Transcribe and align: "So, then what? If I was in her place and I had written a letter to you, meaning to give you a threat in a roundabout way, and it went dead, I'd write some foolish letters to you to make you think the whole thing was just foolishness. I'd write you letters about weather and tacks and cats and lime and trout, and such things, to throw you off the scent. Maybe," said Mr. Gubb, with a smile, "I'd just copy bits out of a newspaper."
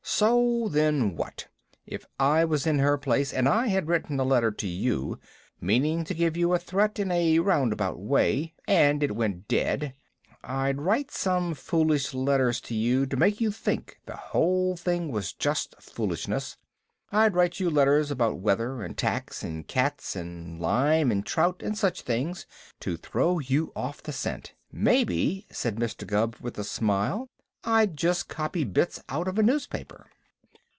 "So, 0.03 0.67
then 0.69 1.15
what? 1.15 1.47
If 1.87 2.05
I 2.19 2.45
was 2.45 2.67
in 2.67 2.77
her 2.77 2.95
place 2.97 3.33
and 3.33 3.47
I 3.49 3.67
had 3.67 3.87
written 3.87 4.19
a 4.19 4.23
letter 4.23 4.51
to 4.51 4.67
you, 4.67 5.19
meaning 5.59 6.03
to 6.03 6.13
give 6.13 6.37
you 6.37 6.53
a 6.53 6.59
threat 6.59 6.99
in 6.99 7.09
a 7.11 7.39
roundabout 7.39 7.97
way, 7.97 8.53
and 8.67 9.01
it 9.01 9.15
went 9.15 9.47
dead, 9.47 9.95
I'd 10.43 10.79
write 10.81 11.09
some 11.09 11.55
foolish 11.55 12.13
letters 12.13 12.61
to 12.61 12.75
you 12.75 13.07
to 13.07 13.15
make 13.17 13.41
you 13.41 13.51
think 13.51 13.99
the 14.05 14.15
whole 14.15 14.75
thing 14.75 15.11
was 15.11 15.33
just 15.33 15.81
foolishness. 15.81 16.57
I'd 17.11 17.33
write 17.33 17.59
you 17.59 17.71
letters 17.71 18.11
about 18.11 18.37
weather 18.39 18.83
and 18.83 18.95
tacks 18.95 19.41
and 19.43 19.67
cats 19.67 20.15
and 20.15 20.59
lime 20.59 21.09
and 21.11 21.25
trout, 21.25 21.63
and 21.63 21.75
such 21.75 22.01
things, 22.01 22.45
to 22.81 22.95
throw 22.95 23.39
you 23.39 23.71
off 23.75 24.03
the 24.03 24.13
scent. 24.13 24.53
Maybe," 24.71 25.47
said 25.51 25.77
Mr. 25.77 26.05
Gubb, 26.05 26.35
with 26.39 26.59
a 26.59 26.63
smile, 26.63 27.27
"I'd 27.63 27.95
just 27.95 28.27
copy 28.27 28.63
bits 28.63 29.03
out 29.07 29.27
of 29.27 29.37
a 29.37 29.43
newspaper." 29.43 30.07